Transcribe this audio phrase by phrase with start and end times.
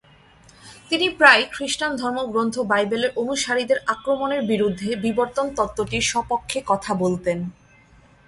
[0.89, 7.37] তিনি প্রায়ই খ্রিস্টান ধর্মগ্রন্থ বাইবেলের অনুসারীদের আক্রমণের বিরুদ্ধে বিবর্তন তত্ত্বটির স্বপক্ষে কথা বলতেন।